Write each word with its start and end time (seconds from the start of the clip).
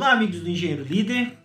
Olá, 0.00 0.12
amigos 0.12 0.40
do 0.40 0.48
Engenheiro 0.48 0.82
Líder. 0.82 1.36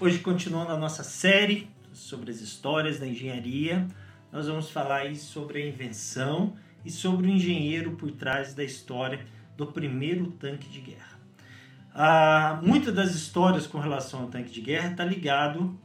Hoje, 0.00 0.20
continuando 0.20 0.70
a 0.70 0.78
nossa 0.78 1.02
série 1.02 1.68
sobre 1.92 2.30
as 2.30 2.40
histórias 2.40 3.00
da 3.00 3.08
engenharia, 3.08 3.88
nós 4.30 4.46
vamos 4.46 4.70
falar 4.70 5.12
sobre 5.16 5.60
a 5.60 5.66
invenção 5.66 6.54
e 6.84 6.92
sobre 6.92 7.26
o 7.26 7.28
engenheiro 7.28 7.96
por 7.96 8.12
trás 8.12 8.54
da 8.54 8.62
história 8.62 9.26
do 9.56 9.66
primeiro 9.66 10.28
tanque 10.30 10.68
de 10.68 10.80
guerra. 10.80 11.18
Ah, 11.92 12.60
muitas 12.62 12.94
das 12.94 13.16
histórias 13.16 13.66
com 13.66 13.80
relação 13.80 14.20
ao 14.20 14.26
tanque 14.28 14.52
de 14.52 14.60
guerra 14.60 14.92
está 14.92 15.04
ligado 15.04 15.76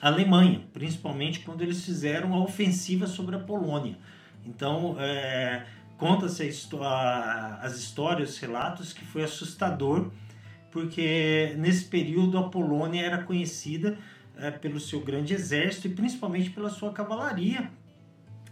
à 0.00 0.08
Alemanha, 0.08 0.62
principalmente 0.72 1.40
quando 1.40 1.60
eles 1.60 1.84
fizeram 1.84 2.32
a 2.32 2.42
ofensiva 2.42 3.06
sobre 3.06 3.36
a 3.36 3.40
Polônia. 3.40 3.98
Então, 4.46 4.96
é, 4.98 5.66
conta-se 5.98 6.44
as 7.60 7.74
histórias, 7.76 8.30
os 8.30 8.38
relatos 8.38 8.94
que 8.94 9.04
foi 9.04 9.22
assustador 9.22 10.10
porque 10.76 11.54
nesse 11.56 11.86
período 11.86 12.36
a 12.36 12.50
Polônia 12.50 13.02
era 13.02 13.22
conhecida 13.22 13.96
é, 14.36 14.50
pelo 14.50 14.78
seu 14.78 15.00
grande 15.00 15.32
exército 15.32 15.86
e 15.86 15.90
principalmente 15.90 16.50
pela 16.50 16.68
sua 16.68 16.92
cavalaria 16.92 17.70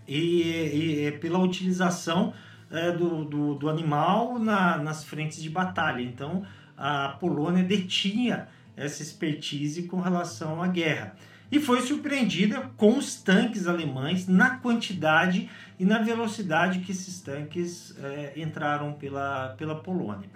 e, 0.09 1.05
e 1.07 1.13
pela 1.21 1.39
utilização 1.39 2.33
é, 2.71 2.93
do, 2.93 3.27
do, 3.27 3.55
do, 3.57 3.69
animal 3.69 4.39
na, 4.39 4.79
nas 4.79 5.05
frentes 5.05 5.43
de 5.43 5.51
batalha. 5.51 6.01
Então 6.01 6.47
a 6.79 7.11
Polônia 7.21 7.63
detinha 7.63 8.49
essa 8.75 9.03
expertise 9.03 9.83
com 9.83 10.01
relação 10.01 10.63
à 10.63 10.67
guerra 10.67 11.15
e 11.53 11.61
foi 11.61 11.83
surpreendida 11.83 12.71
com 12.79 12.97
os 12.97 13.17
tanques 13.17 13.67
alemães 13.67 14.27
na 14.27 14.57
quantidade 14.61 15.51
e 15.79 15.85
na 15.85 15.99
velocidade 15.99 16.79
que 16.79 16.91
esses 16.91 17.21
tanques 17.21 17.95
é, 18.03 18.33
entraram 18.35 18.95
pela, 18.95 19.51
pela 19.59 19.75
Polônia. 19.75 20.31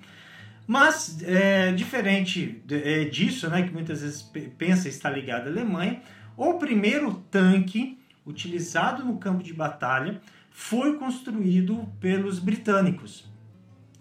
Mas, 0.68 1.22
é, 1.22 1.72
diferente 1.72 2.62
é, 2.70 3.06
disso, 3.06 3.48
né, 3.48 3.62
que 3.62 3.72
muitas 3.72 4.02
vezes 4.02 4.20
pensa 4.58 4.86
estar 4.86 5.08
ligado 5.08 5.46
à 5.46 5.50
Alemanha, 5.50 6.02
o 6.36 6.58
primeiro 6.58 7.14
tanque 7.30 7.98
utilizado 8.26 9.02
no 9.02 9.16
campo 9.16 9.42
de 9.42 9.54
batalha 9.54 10.20
foi 10.50 10.98
construído 10.98 11.88
pelos 11.98 12.38
britânicos, 12.38 13.24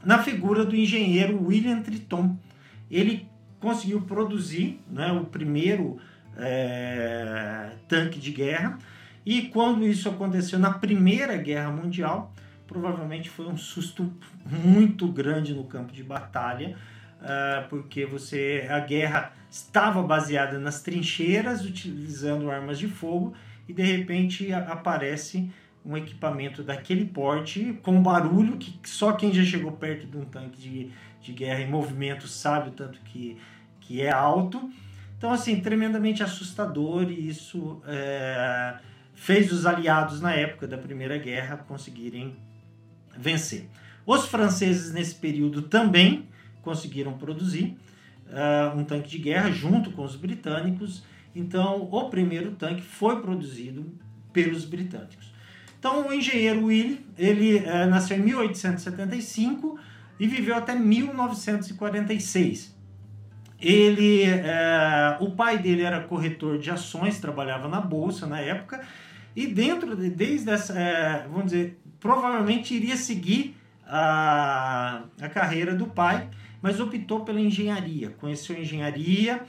na 0.03 0.21
figura 0.21 0.65
do 0.65 0.75
engenheiro 0.75 1.41
William 1.41 1.81
Triton. 1.81 2.37
Ele 2.91 3.29
conseguiu 3.61 4.01
produzir 4.01 4.81
né, 4.91 5.09
o 5.13 5.23
primeiro 5.23 5.97
é, 6.35 7.71
tanque 7.87 8.19
de 8.19 8.31
guerra, 8.33 8.77
e 9.25 9.43
quando 9.43 9.87
isso 9.87 10.09
aconteceu 10.09 10.59
na 10.59 10.71
Primeira 10.71 11.37
Guerra 11.37 11.71
Mundial, 11.71 12.33
provavelmente 12.67 13.29
foi 13.29 13.47
um 13.47 13.57
susto 13.57 14.11
muito 14.45 15.07
grande 15.07 15.53
no 15.53 15.63
campo 15.63 15.93
de 15.93 16.03
batalha, 16.03 16.77
uh, 17.21 17.67
porque 17.69 18.05
você 18.05 18.67
a 18.69 18.79
guerra 18.79 19.33
estava 19.49 20.03
baseada 20.03 20.59
nas 20.59 20.81
trincheiras, 20.81 21.65
utilizando 21.65 22.51
armas 22.51 22.77
de 22.77 22.87
fogo, 22.87 23.33
e 23.67 23.73
de 23.73 23.83
repente 23.83 24.51
aparece 24.53 25.49
um 25.85 25.95
equipamento 25.95 26.63
daquele 26.63 27.05
porte 27.05 27.79
com 27.81 28.03
barulho 28.03 28.57
que 28.57 28.77
só 28.83 29.13
quem 29.13 29.31
já 29.31 29.43
chegou 29.43 29.71
perto 29.71 30.05
de 30.05 30.17
um 30.17 30.25
tanque 30.25 30.59
de, 30.59 30.91
de 31.21 31.31
guerra 31.31 31.61
em 31.61 31.69
movimento 31.69 32.27
sabe 32.27 32.69
o 32.69 32.71
tanto 32.73 32.99
que, 33.05 33.37
que 33.79 34.01
é 34.01 34.11
alto. 34.11 34.69
Então, 35.17 35.31
assim, 35.31 35.61
tremendamente 35.61 36.21
assustador 36.21 37.09
e 37.09 37.29
isso 37.29 37.81
é, 37.87 38.77
fez 39.15 39.51
os 39.51 39.65
aliados 39.65 40.21
na 40.21 40.33
época 40.33 40.67
da 40.67 40.77
Primeira 40.77 41.17
Guerra 41.17 41.57
conseguirem 41.57 42.35
vencer. 43.17 43.67
Os 44.05 44.25
franceses, 44.25 44.93
nesse 44.93 45.15
período, 45.15 45.63
também 45.63 46.27
conseguiram 46.61 47.17
produzir 47.17 47.77
uh, 48.27 48.77
um 48.77 48.83
tanque 48.83 49.09
de 49.09 49.17
guerra 49.17 49.49
junto 49.51 49.91
com 49.91 50.03
os 50.03 50.15
britânicos. 50.15 51.03
Então, 51.35 51.87
o 51.91 52.09
primeiro 52.09 52.51
tanque 52.51 52.81
foi 52.81 53.21
produzido 53.21 53.85
pelos 54.31 54.65
britânicos. 54.65 55.33
Então, 55.79 56.07
o 56.07 56.13
engenheiro 56.13 56.65
Will, 56.65 56.99
ele 57.17 57.57
uh, 57.57 57.89
nasceu 57.89 58.17
em 58.17 58.21
1875 58.21 59.79
e 60.19 60.27
viveu 60.27 60.55
até 60.55 60.75
1946. 60.75 62.75
Ele, 63.59 64.25
uh, 64.25 65.23
o 65.23 65.31
pai 65.31 65.57
dele 65.57 65.81
era 65.81 66.01
corretor 66.01 66.59
de 66.59 66.69
ações, 66.69 67.19
trabalhava 67.19 67.67
na 67.67 67.81
bolsa 67.81 68.27
na 68.27 68.39
época, 68.39 68.81
e 69.35 69.47
dentro 69.47 69.95
de, 69.95 70.09
desde 70.09 70.49
essa, 70.49 70.77
é, 70.77 71.27
vamos 71.27 71.51
dizer, 71.51 71.79
provavelmente 71.99 72.73
iria 72.73 72.97
seguir 72.97 73.55
a, 73.85 75.03
a 75.21 75.29
carreira 75.29 75.75
do 75.75 75.87
pai, 75.87 76.29
mas 76.61 76.79
optou 76.79 77.21
pela 77.21 77.39
engenharia, 77.39 78.09
conheceu 78.11 78.59
engenharia 78.59 79.43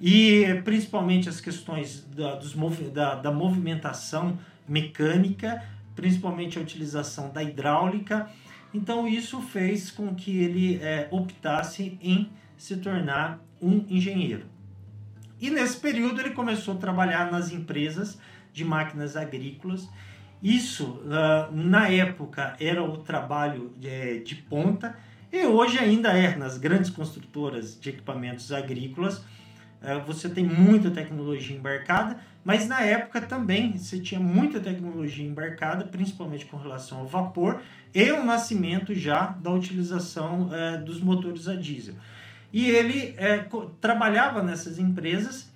e 0.00 0.60
principalmente 0.64 1.28
as 1.28 1.40
questões 1.40 2.04
da, 2.14 2.34
dos, 2.34 2.54
da, 2.92 3.14
da 3.14 3.30
movimentação 3.30 4.38
mecânica, 4.66 5.62
principalmente 5.94 6.58
a 6.58 6.62
utilização 6.62 7.30
da 7.30 7.42
hidráulica. 7.42 8.28
Então 8.72 9.06
isso 9.06 9.40
fez 9.40 9.90
com 9.90 10.14
que 10.14 10.36
ele 10.38 10.80
é, 10.82 11.06
optasse 11.10 11.96
em 12.02 12.28
se 12.56 12.76
tornar 12.76 13.40
um 13.60 13.84
engenheiro. 13.88 14.46
E 15.40 15.50
nesse 15.50 15.76
período 15.76 16.20
ele 16.20 16.30
começou 16.30 16.74
a 16.74 16.78
trabalhar 16.78 17.30
nas 17.30 17.52
empresas 17.52 18.18
de 18.52 18.64
máquinas 18.64 19.16
agrícolas. 19.16 19.88
Isso, 20.44 21.00
uh, 21.06 21.50
na 21.50 21.88
época, 21.88 22.54
era 22.60 22.84
o 22.84 22.98
trabalho 22.98 23.72
de, 23.78 23.88
é, 23.88 24.18
de 24.18 24.34
ponta 24.34 24.94
e 25.32 25.46
hoje 25.46 25.78
ainda 25.78 26.10
é 26.10 26.36
nas 26.36 26.58
grandes 26.58 26.90
construtoras 26.90 27.80
de 27.80 27.88
equipamentos 27.88 28.52
agrícolas. 28.52 29.16
Uh, 29.16 30.04
você 30.06 30.28
tem 30.28 30.44
muita 30.44 30.90
tecnologia 30.90 31.56
embarcada, 31.56 32.18
mas 32.44 32.68
na 32.68 32.82
época 32.82 33.22
também 33.22 33.78
você 33.78 33.98
tinha 33.98 34.20
muita 34.20 34.60
tecnologia 34.60 35.26
embarcada, 35.26 35.86
principalmente 35.86 36.44
com 36.44 36.58
relação 36.58 36.98
ao 36.98 37.06
vapor 37.06 37.62
e 37.94 38.12
o 38.12 38.22
nascimento 38.22 38.94
já 38.94 39.28
da 39.28 39.50
utilização 39.50 40.50
uh, 40.50 40.84
dos 40.84 41.00
motores 41.00 41.48
a 41.48 41.54
diesel. 41.54 41.94
E 42.52 42.68
ele 42.68 43.16
trabalhava 43.80 44.42
nessas 44.42 44.78
empresas 44.78 45.50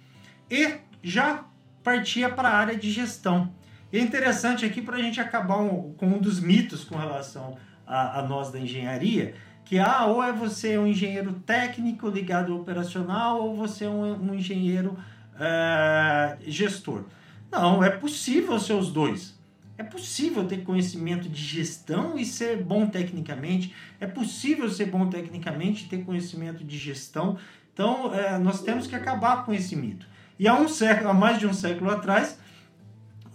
e 0.51 0.79
já 1.03 1.45
partia 1.85 2.29
para 2.31 2.49
a 2.49 2.57
área 2.57 2.77
de 2.77 2.91
gestão. 2.91 3.53
E 3.93 3.99
é 3.99 4.03
interessante 4.03 4.65
aqui 4.65 4.83
para 4.83 4.97
a 4.97 5.03
gente 5.03 5.21
acabar 5.21 5.59
um, 5.59 5.95
com 5.95 6.07
um 6.07 6.19
dos 6.19 6.41
mitos 6.41 6.85
com 6.85 6.97
relação 6.97 7.57
a, 7.87 8.19
a, 8.19 8.23
nós 8.23 8.51
da 8.53 8.59
engenharia, 8.59 9.35
que 9.65 9.79
ah, 9.79 10.07
ou 10.07 10.23
é 10.23 10.33
você 10.33 10.77
um 10.77 10.87
engenheiro 10.87 11.33
técnico 11.47 12.09
ligado 12.09 12.53
ao 12.53 12.61
operacional, 12.61 13.41
ou 13.43 13.57
você 13.57 13.85
é 13.85 13.89
um, 13.89 14.31
um 14.31 14.35
engenheiro 14.35 14.99
é, 15.41 16.37
gestor. 16.47 17.05
Não, 17.51 17.83
é 17.83 17.89
possível 17.89 18.59
ser 18.59 18.75
os 18.75 18.93
dois. 18.93 19.39
É 19.79 19.83
possível 19.83 20.45
ter 20.45 20.65
conhecimento 20.65 21.29
de 21.29 21.41
gestão 21.41 22.19
e 22.19 22.27
ser 22.27 22.63
bom 22.63 22.87
tecnicamente. 22.87 23.75
É 24.01 24.07
possível 24.07 24.69
ser 24.69 24.87
bom 24.87 25.09
tecnicamente 25.09 25.85
e 25.85 25.89
ter 25.89 26.05
conhecimento 26.05 26.65
de 26.65 26.77
gestão. 26.77 27.39
Então, 27.73 28.13
é, 28.13 28.37
nós 28.39 28.61
temos 28.61 28.87
que 28.87 28.97
acabar 28.97 29.47
com 29.47 29.55
esse 29.55 29.77
mito. 29.77 30.07
E 30.39 30.49
há 30.49 30.55
um 30.55 30.69
século, 30.69 31.11
há 31.11 31.15
mais 31.15 31.39
de 31.39 31.47
um 31.47 31.55
século 31.55 31.91
atrás, 31.91 32.39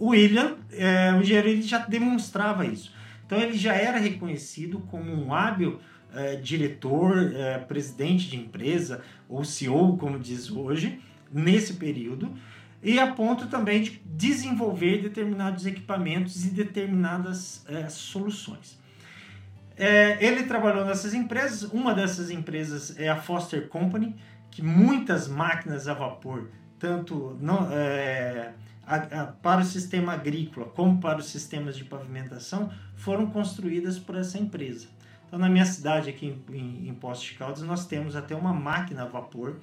o 0.03 0.09
William, 0.09 0.57
é, 0.73 1.13
o 1.13 1.21
engenheiro, 1.21 1.47
ele 1.47 1.61
já 1.61 1.77
demonstrava 1.77 2.65
isso. 2.65 2.93
Então 3.25 3.39
ele 3.39 3.57
já 3.57 3.73
era 3.73 3.97
reconhecido 3.97 4.79
como 4.91 5.09
um 5.13 5.33
hábil 5.33 5.79
é, 6.13 6.35
diretor, 6.35 7.33
é, 7.33 7.57
presidente 7.59 8.29
de 8.29 8.35
empresa, 8.35 9.01
ou 9.29 9.45
CEO, 9.45 9.95
como 9.95 10.19
diz 10.19 10.51
hoje, 10.51 10.99
nesse 11.31 11.75
período, 11.75 12.33
e 12.83 12.99
a 12.99 13.07
ponto 13.07 13.47
também 13.47 13.81
de 13.81 14.01
desenvolver 14.05 15.01
determinados 15.01 15.65
equipamentos 15.65 16.45
e 16.45 16.49
determinadas 16.49 17.65
é, 17.69 17.87
soluções. 17.87 18.77
É, 19.77 20.17
ele 20.19 20.43
trabalhou 20.43 20.83
nessas 20.83 21.13
empresas, 21.13 21.63
uma 21.71 21.95
dessas 21.95 22.29
empresas 22.29 22.99
é 22.99 23.07
a 23.07 23.15
Foster 23.15 23.69
Company, 23.69 24.17
que 24.51 24.61
muitas 24.61 25.29
máquinas 25.29 25.87
a 25.87 25.93
vapor 25.93 26.49
tanto 26.77 27.37
não, 27.39 27.71
é, 27.71 28.51
para 29.41 29.61
o 29.61 29.65
sistema 29.65 30.13
agrícola 30.13 30.67
como 30.67 30.99
para 30.99 31.19
os 31.19 31.27
sistemas 31.27 31.75
de 31.75 31.85
pavimentação 31.85 32.71
foram 32.95 33.27
construídas 33.27 33.97
por 33.97 34.15
essa 34.15 34.37
empresa. 34.37 34.87
Então, 35.27 35.39
na 35.39 35.49
minha 35.49 35.65
cidade, 35.65 36.09
aqui 36.09 36.27
em, 36.27 36.55
em, 36.55 36.89
em 36.89 36.93
Poços 36.93 37.23
de 37.23 37.33
Caldas, 37.33 37.63
nós 37.63 37.87
temos 37.87 38.15
até 38.15 38.35
uma 38.35 38.53
máquina 38.53 39.03
a 39.03 39.05
vapor 39.05 39.57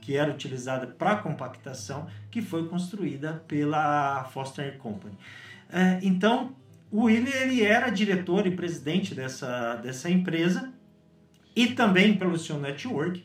que 0.00 0.16
era 0.16 0.30
utilizada 0.30 0.86
para 0.86 1.16
compactação, 1.16 2.06
que 2.30 2.42
foi 2.42 2.66
construída 2.68 3.44
pela 3.46 4.24
Foster 4.24 4.76
Company. 4.78 5.16
É, 5.70 6.00
então, 6.02 6.54
o 6.90 7.04
William 7.04 7.34
ele 7.34 7.62
era 7.62 7.88
diretor 7.88 8.46
e 8.46 8.50
presidente 8.50 9.14
dessa, 9.14 9.76
dessa 9.76 10.10
empresa 10.10 10.72
e 11.54 11.68
também 11.68 12.16
pelo 12.16 12.36
seu 12.38 12.58
network 12.58 13.24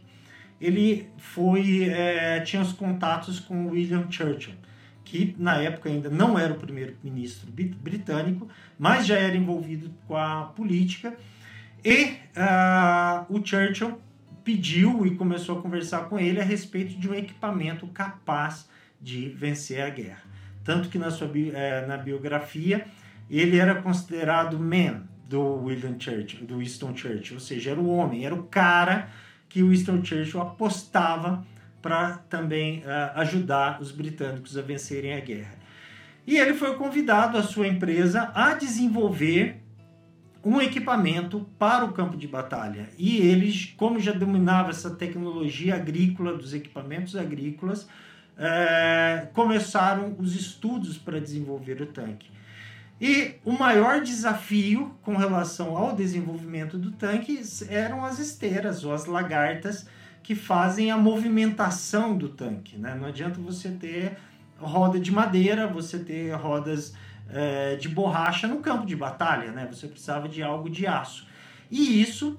ele 0.60 1.10
foi 1.18 1.90
é, 1.90 2.40
tinha 2.42 2.62
os 2.62 2.74
contatos 2.74 3.40
com 3.40 3.68
William 3.68 4.08
Churchill, 4.10 4.56
que 5.08 5.34
na 5.40 5.56
época 5.56 5.90
ainda 5.90 6.10
não 6.10 6.38
era 6.38 6.54
o 6.54 6.58
primeiro-ministro 6.58 7.50
britânico, 7.50 8.48
mas 8.78 9.08
já 9.08 9.16
era 9.18 9.38
envolvido 9.38 9.90
com 10.06 10.18
a 10.18 10.44
política. 10.56 11.16
E 11.84 12.18
uh, 12.36 13.26
o 13.30 13.44
Churchill 13.44 14.02
pediu 14.44 15.06
e 15.06 15.16
começou 15.16 15.60
a 15.60 15.62
conversar 15.62 16.10
com 16.10 16.20
ele 16.20 16.42
a 16.42 16.44
respeito 16.44 17.00
de 17.00 17.10
um 17.10 17.14
equipamento 17.14 17.88
capaz 17.88 18.68
de 19.02 19.30
vencer 19.30 19.82
a 19.82 19.90
guerra. 19.90 20.24
Tanto 20.64 20.90
que 20.90 20.98
na 20.98 21.10
sua 21.10 21.32
é, 21.54 21.86
na 21.86 21.96
biografia 21.96 22.86
ele 23.30 23.58
era 23.58 23.82
considerado 23.82 24.60
man 24.60 25.04
do 25.30 25.64
William 25.64 25.96
Churchill, 25.98 26.46
do 26.46 26.58
Winston 26.58 26.96
Churchill, 26.96 27.36
ou 27.36 27.42
seja, 27.42 27.72
era 27.72 27.80
o 27.80 27.88
homem, 27.88 28.26
era 28.26 28.36
o 28.36 28.44
cara 28.44 29.10
que 29.48 29.64
o 29.64 29.70
Winston 29.70 30.04
Churchill 30.04 30.42
apostava 30.42 31.46
para 31.82 32.18
também 32.30 32.80
uh, 32.80 33.20
ajudar 33.20 33.82
os 33.82 33.92
britânicos 33.92 34.58
a 34.58 34.62
vencerem 34.62 35.14
a 35.14 35.20
guerra. 35.20 35.56
E 36.26 36.38
ele 36.38 36.54
foi 36.54 36.76
convidado, 36.76 37.38
a 37.38 37.44
sua 37.44 37.68
empresa, 37.68 38.32
a 38.36 38.54
desenvolver 38.54 39.64
um 40.44 40.62
equipamento 40.62 41.48
para 41.58 41.86
o 41.86 41.94
campo 41.94 42.18
de 42.18 42.28
batalha. 42.28 42.90
E 42.98 43.18
eles, 43.18 43.74
como 43.78 44.00
já 44.00 44.12
dominava 44.12 44.70
essa 44.70 44.90
tecnologia 44.90 45.76
agrícola 45.76 46.36
dos 46.36 46.54
equipamentos 46.54 47.16
agrícolas, 47.16 47.88
é, 48.38 49.28
começaram 49.34 50.16
os 50.20 50.36
estudos 50.36 50.98
para 50.98 51.20
desenvolver 51.20 51.82
o 51.82 51.88
tanque. 51.88 52.30
E 53.00 53.36
o 53.46 53.52
maior 53.52 54.02
desafio 54.02 54.96
com 55.04 55.16
relação 55.16 55.78
ao 55.78 55.96
desenvolvimento 55.96 56.78
do 56.78 56.92
tanque 56.92 57.40
eram 57.70 58.04
as 58.04 58.20
esteiras 58.20 58.84
ou 58.84 58.94
as 58.94 59.06
lagartas 59.06 59.88
que 60.28 60.36
fazem 60.36 60.92
a 60.92 60.98
movimentação 60.98 62.18
do 62.18 62.28
tanque. 62.28 62.78
Né? 62.78 62.94
Não 63.00 63.08
adianta 63.08 63.40
você 63.40 63.70
ter 63.70 64.18
roda 64.60 65.00
de 65.00 65.10
madeira, 65.10 65.68
você 65.68 66.00
ter 66.00 66.34
rodas 66.34 66.94
é, 67.30 67.78
de 67.78 67.88
borracha 67.88 68.46
no 68.46 68.58
campo 68.58 68.86
de 68.86 68.94
batalha, 68.94 69.54
né? 69.54 69.66
Você 69.72 69.88
precisava 69.88 70.28
de 70.28 70.44
algo 70.44 70.70
de 70.70 70.86
aço. 70.86 71.26
E 71.72 72.02
isso, 72.02 72.38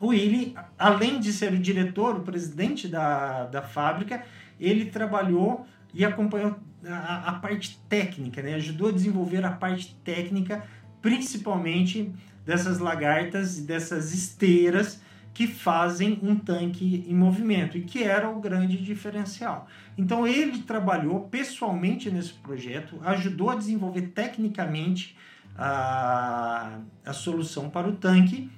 o 0.00 0.06
Willy, 0.06 0.54
além 0.78 1.20
de 1.20 1.34
ser 1.34 1.52
o 1.52 1.58
diretor, 1.58 2.16
o 2.16 2.20
presidente 2.20 2.88
da, 2.88 3.44
da 3.44 3.60
fábrica, 3.60 4.24
ele 4.58 4.86
trabalhou 4.86 5.66
e 5.92 6.06
acompanhou 6.06 6.56
a, 6.86 7.28
a 7.28 7.32
parte 7.34 7.78
técnica, 7.90 8.40
né? 8.40 8.54
Ajudou 8.54 8.88
a 8.88 8.92
desenvolver 8.92 9.44
a 9.44 9.50
parte 9.50 9.94
técnica, 10.02 10.64
principalmente 11.02 12.10
dessas 12.46 12.78
lagartas 12.78 13.58
e 13.58 13.66
dessas 13.66 14.14
esteiras 14.14 15.02
que 15.34 15.46
fazem 15.46 16.18
um 16.22 16.36
tanque 16.36 17.04
em 17.08 17.14
movimento 17.14 17.78
e 17.78 17.82
que 17.82 18.02
era 18.02 18.28
o 18.28 18.40
grande 18.40 18.76
diferencial. 18.76 19.66
Então 19.96 20.26
ele 20.26 20.58
trabalhou 20.60 21.20
pessoalmente 21.20 22.10
nesse 22.10 22.34
projeto, 22.34 23.00
ajudou 23.04 23.50
a 23.50 23.54
desenvolver 23.54 24.08
tecnicamente 24.08 25.16
a, 25.56 26.78
a 27.04 27.12
solução 27.12 27.70
para 27.70 27.88
o 27.88 27.92
tanque, 27.92 28.50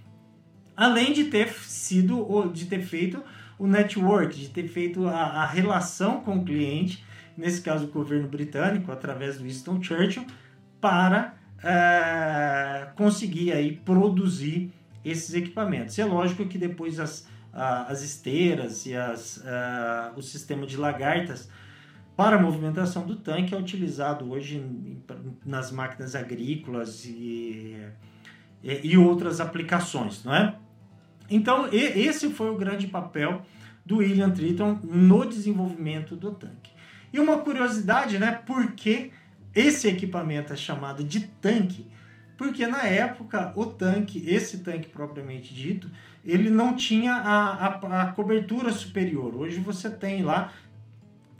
além 0.77 1.13
de 1.13 1.25
ter 1.25 1.53
sido 1.53 2.51
de 2.53 2.67
ter 2.67 2.83
feito 2.83 3.23
o 3.59 3.67
network, 3.67 4.37
de 4.37 4.49
ter 4.49 4.67
feito 4.67 5.07
a, 5.07 5.43
a 5.43 5.47
relação 5.47 6.21
com 6.21 6.39
o 6.39 6.45
cliente, 6.45 7.05
nesse 7.37 7.61
caso 7.61 7.85
o 7.87 7.89
governo 7.89 8.29
britânico, 8.29 8.91
através 8.91 9.39
do 9.39 9.45
Winston 9.45 9.81
Churchill, 9.81 10.27
para 10.81 11.35
é, 11.63 12.89
conseguir 12.97 13.53
aí 13.53 13.73
produzir 13.73 14.73
esses 15.05 15.35
equipamentos. 15.35 15.99
É 15.99 16.05
lógico 16.05 16.47
que 16.47 16.57
depois 16.57 16.99
as, 16.99 17.27
as 17.53 18.03
esteiras 18.03 18.87
e 18.87 18.95
as, 18.95 19.43
o 20.17 20.23
sistema 20.23 20.67
de 20.67 20.77
lagartas 20.77 21.49
para 22.17 22.37
a 22.37 22.41
movimentação 22.41 23.05
do 23.05 23.17
tanque 23.17 23.55
é 23.55 23.59
utilizado 23.59 24.31
hoje 24.31 24.65
nas 25.45 25.73
máquinas 25.73 26.15
agrícolas 26.15 27.05
e, 27.05 27.77
e 28.63 28.97
outras 28.97 29.41
aplicações, 29.41 30.25
não 30.25 30.35
é? 30.35 30.55
Então, 31.29 31.69
esse 31.73 32.31
foi 32.31 32.51
o 32.51 32.57
grande 32.57 32.87
papel 32.87 33.43
do 33.85 33.97
William 33.97 34.31
Triton 34.31 34.79
no 34.85 35.25
desenvolvimento 35.25 36.15
do 36.15 36.33
tanque. 36.33 36.71
E 37.13 37.19
uma 37.19 37.39
curiosidade, 37.39 38.19
né? 38.19 38.33
Por 38.47 38.73
que 38.73 39.11
esse 39.55 39.89
equipamento 39.89 40.53
é 40.53 40.57
chamado 40.57 41.03
de 41.03 41.21
tanque? 41.21 41.87
Porque 42.37 42.67
na 42.67 42.83
época 42.83 43.53
o 43.55 43.67
tanque, 43.67 44.25
esse 44.27 44.59
tanque 44.59 44.89
propriamente 44.89 45.55
dito, 45.55 45.89
ele 46.25 46.51
não 46.51 46.75
tinha 46.75 47.15
a, 47.15 47.67
a, 47.67 48.03
a 48.03 48.07
cobertura 48.13 48.73
superior. 48.73 49.35
Hoje 49.37 49.61
você 49.61 49.89
tem 49.89 50.23
lá 50.23 50.53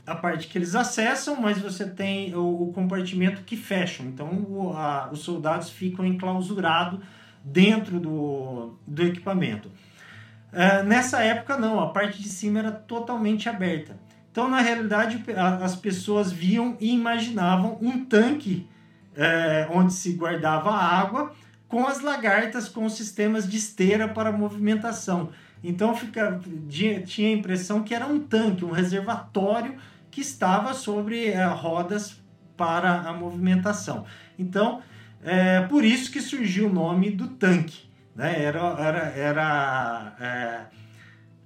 a 0.05 0.15
parte 0.15 0.47
que 0.47 0.57
eles 0.57 0.75
acessam, 0.75 1.41
mas 1.41 1.57
você 1.57 1.85
tem 1.85 2.33
o, 2.35 2.63
o 2.63 2.73
compartimento 2.73 3.41
que 3.41 3.57
fecham. 3.57 4.05
Então 4.05 4.27
o, 4.47 4.71
a, 4.73 5.09
os 5.11 5.19
soldados 5.19 5.69
ficam 5.69 6.05
enclausurados 6.05 6.99
dentro 7.43 7.99
do, 7.99 8.77
do 8.85 9.03
equipamento. 9.03 9.69
É, 10.53 10.83
nessa 10.83 11.21
época 11.21 11.57
não, 11.57 11.79
a 11.79 11.89
parte 11.89 12.21
de 12.21 12.29
cima 12.29 12.59
era 12.59 12.71
totalmente 12.71 13.49
aberta. 13.49 13.97
Então 14.31 14.49
na 14.49 14.61
realidade 14.61 15.23
as 15.61 15.75
pessoas 15.75 16.31
viam 16.31 16.77
e 16.79 16.93
imaginavam 16.93 17.77
um 17.81 18.05
tanque 18.05 18.67
é, 19.15 19.67
onde 19.71 19.93
se 19.93 20.13
guardava 20.13 20.71
água, 20.71 21.33
com 21.67 21.87
as 21.87 22.01
lagartas 22.01 22.69
com 22.69 22.87
sistemas 22.89 23.49
de 23.49 23.57
esteira 23.57 24.07
para 24.07 24.31
movimentação. 24.31 25.29
Então 25.63 25.95
fica, 25.95 26.39
tinha 26.69 27.29
a 27.29 27.37
impressão 27.37 27.83
que 27.83 27.93
era 27.93 28.05
um 28.05 28.19
tanque, 28.19 28.63
um 28.63 28.71
reservatório 28.71 29.75
que 30.11 30.21
estava 30.21 30.73
sobre 30.73 31.27
é, 31.27 31.45
rodas 31.45 32.21
para 32.55 33.01
a 33.01 33.13
movimentação. 33.13 34.05
Então, 34.37 34.81
é 35.23 35.61
por 35.61 35.83
isso 35.83 36.11
que 36.11 36.21
surgiu 36.21 36.67
o 36.67 36.73
nome 36.73 37.09
do 37.11 37.27
tanque. 37.27 37.89
Né? 38.15 38.43
Era, 38.43 38.59
era, 38.79 38.99
era 39.09 40.15
é, 40.19 40.61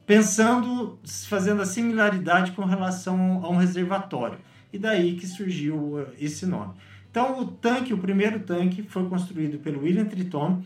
pensando, 0.06 1.00
fazendo 1.28 1.62
a 1.62 1.66
similaridade 1.66 2.52
com 2.52 2.66
relação 2.66 3.42
a 3.44 3.50
um 3.50 3.58
reservatório. 3.58 4.38
E 4.72 4.78
daí 4.78 5.16
que 5.16 5.26
surgiu 5.26 6.06
esse 6.20 6.46
nome. 6.46 6.74
Então, 7.10 7.40
o 7.40 7.46
tanque, 7.46 7.94
o 7.94 7.98
primeiro 7.98 8.40
tanque, 8.42 8.84
foi 8.84 9.08
construído 9.10 9.60
pelo 9.60 9.82
William 9.82 10.06
Triton, 10.06 10.62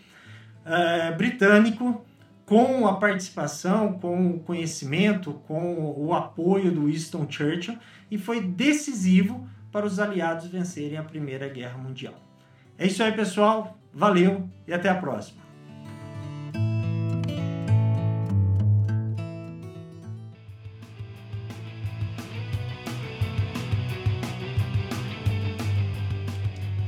é, 0.65 1.11
britânico, 1.11 2.03
com 2.45 2.85
a 2.85 2.95
participação, 2.95 3.93
com 3.93 4.31
o 4.31 4.39
conhecimento, 4.39 5.33
com 5.47 5.95
o 5.97 6.13
apoio 6.13 6.71
do 6.71 6.85
Winston 6.85 7.25
Churchill, 7.29 7.77
e 8.11 8.17
foi 8.17 8.41
decisivo 8.41 9.47
para 9.71 9.85
os 9.85 9.99
aliados 9.99 10.47
vencerem 10.47 10.97
a 10.97 11.03
Primeira 11.03 11.47
Guerra 11.47 11.77
Mundial. 11.77 12.13
É 12.77 12.85
isso 12.85 13.01
aí, 13.01 13.11
pessoal. 13.11 13.77
Valeu 13.93 14.49
e 14.67 14.73
até 14.73 14.89
a 14.89 14.95
próxima. 14.95 15.42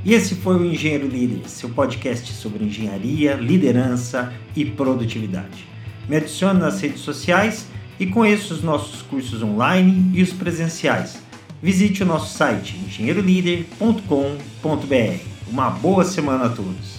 E 0.05 0.13
esse 0.13 0.35
foi 0.35 0.55
o 0.55 0.63
Engenheiro 0.63 1.07
Líder, 1.07 1.49
seu 1.49 1.69
podcast 1.69 2.31
sobre 2.31 2.63
engenharia, 2.63 3.33
liderança 3.33 4.31
e 4.55 4.63
produtividade. 4.63 5.65
Me 6.07 6.17
adicione 6.17 6.59
nas 6.59 6.79
redes 6.79 6.99
sociais 6.99 7.65
e 7.99 8.05
conheça 8.05 8.53
os 8.53 8.61
nossos 8.61 9.01
cursos 9.01 9.41
online 9.41 10.11
e 10.13 10.21
os 10.21 10.31
presenciais. 10.31 11.17
Visite 11.59 12.03
o 12.03 12.05
nosso 12.05 12.37
site 12.37 12.77
engenheirolíder.com.br. 12.85 15.49
Uma 15.49 15.71
boa 15.71 16.05
semana 16.05 16.45
a 16.45 16.49
todos! 16.49 16.94